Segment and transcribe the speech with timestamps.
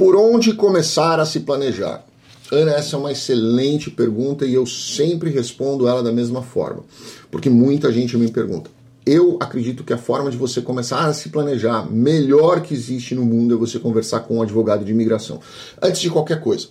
[0.00, 2.02] Por onde começar a se planejar?
[2.50, 6.84] Ana, essa é uma excelente pergunta e eu sempre respondo ela da mesma forma,
[7.30, 8.70] porque muita gente me pergunta.
[9.04, 13.26] Eu acredito que a forma de você começar a se planejar melhor que existe no
[13.26, 15.38] mundo é você conversar com um advogado de imigração.
[15.82, 16.68] Antes de qualquer coisa.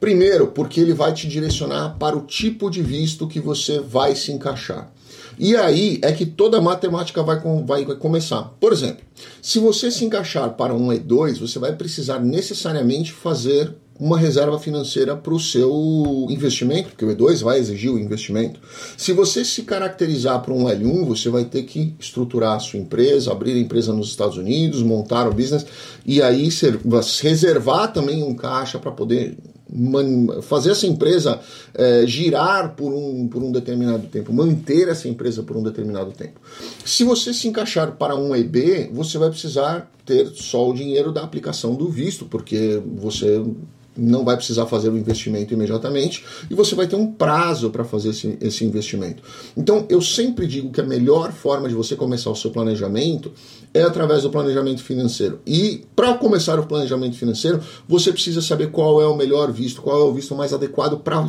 [0.00, 4.32] Primeiro, porque ele vai te direcionar para o tipo de visto que você vai se
[4.32, 4.92] encaixar.
[5.38, 8.54] E aí é que toda a matemática vai, vai, vai começar.
[8.60, 9.04] Por exemplo,
[9.42, 15.16] se você se encaixar para um E2, você vai precisar necessariamente fazer uma reserva financeira
[15.16, 18.60] para o seu investimento, porque o E2 vai exigir o investimento.
[18.96, 23.30] Se você se caracterizar para um L1, você vai ter que estruturar a sua empresa,
[23.30, 25.64] abrir a empresa nos Estados Unidos, montar o business
[26.04, 26.48] e aí
[27.22, 29.36] reservar também um caixa para poder
[30.42, 31.40] fazer essa empresa
[31.74, 36.40] é, girar por um, por um determinado tempo, manter essa empresa por um determinado tempo.
[36.84, 41.22] Se você se encaixar para um EB, você vai precisar ter só o dinheiro da
[41.22, 43.42] aplicação do visto, porque você
[43.96, 48.10] não vai precisar fazer o investimento imediatamente e você vai ter um prazo para fazer
[48.10, 49.22] esse, esse investimento.
[49.56, 53.32] Então, eu sempre digo que a melhor forma de você começar o seu planejamento
[53.72, 55.40] é através do planejamento financeiro.
[55.46, 60.00] E para começar o planejamento financeiro, você precisa saber qual é o melhor visto, qual
[60.00, 61.20] é o visto mais adequado para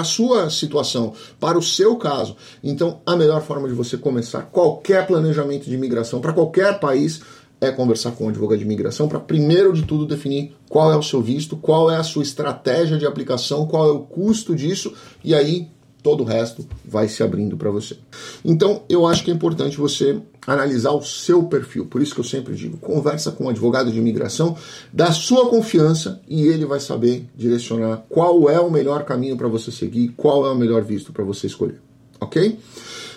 [0.00, 2.36] a sua situação, para o seu caso.
[2.62, 7.20] Então, a melhor forma de você começar qualquer planejamento de imigração para qualquer país
[7.62, 11.02] é conversar com o advogado de imigração para, primeiro de tudo, definir qual é o
[11.02, 15.32] seu visto, qual é a sua estratégia de aplicação, qual é o custo disso, e
[15.32, 15.68] aí
[16.02, 17.96] todo o resto vai se abrindo para você.
[18.44, 21.86] Então, eu acho que é importante você analisar o seu perfil.
[21.86, 24.56] Por isso que eu sempre digo, conversa com um advogado de imigração
[24.92, 29.70] da sua confiança e ele vai saber direcionar qual é o melhor caminho para você
[29.70, 31.80] seguir, qual é o melhor visto para você escolher.
[32.20, 32.58] OK?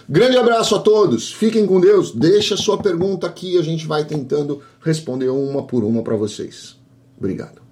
[0.08, 2.12] Grande abraço a todos, fiquem com Deus.
[2.14, 6.78] Deixa sua pergunta aqui, a gente vai tentando responder uma por uma para vocês.
[7.18, 7.65] Obrigado.